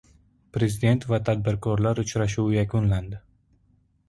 Prezident 0.55 1.03
va 1.11 1.19
tadbirkorlar 1.29 2.01
uchrashuvi 2.05 2.59
yakunlandi 2.61 3.23